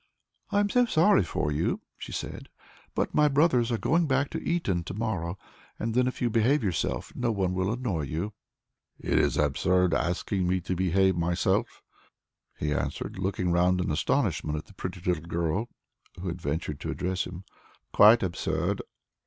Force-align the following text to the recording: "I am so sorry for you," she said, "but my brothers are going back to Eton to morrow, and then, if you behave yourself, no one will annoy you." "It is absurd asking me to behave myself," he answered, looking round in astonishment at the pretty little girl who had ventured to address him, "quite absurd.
"I 0.49 0.59
am 0.61 0.67
so 0.71 0.87
sorry 0.87 1.21
for 1.23 1.51
you," 1.51 1.79
she 1.95 2.11
said, 2.11 2.49
"but 2.95 3.13
my 3.13 3.27
brothers 3.27 3.71
are 3.71 3.77
going 3.77 4.07
back 4.07 4.31
to 4.31 4.41
Eton 4.41 4.83
to 4.85 4.95
morrow, 4.95 5.37
and 5.77 5.93
then, 5.93 6.07
if 6.07 6.23
you 6.23 6.29
behave 6.31 6.63
yourself, 6.63 7.11
no 7.15 7.31
one 7.31 7.53
will 7.53 7.71
annoy 7.71 8.05
you." 8.05 8.33
"It 8.99 9.19
is 9.19 9.37
absurd 9.37 9.93
asking 9.93 10.47
me 10.47 10.59
to 10.61 10.75
behave 10.75 11.15
myself," 11.15 11.83
he 12.57 12.73
answered, 12.73 13.19
looking 13.19 13.51
round 13.51 13.79
in 13.79 13.91
astonishment 13.91 14.57
at 14.57 14.65
the 14.65 14.73
pretty 14.73 15.01
little 15.01 15.27
girl 15.27 15.69
who 16.19 16.29
had 16.29 16.41
ventured 16.41 16.79
to 16.79 16.89
address 16.89 17.25
him, 17.25 17.43
"quite 17.93 18.23
absurd. 18.23 18.81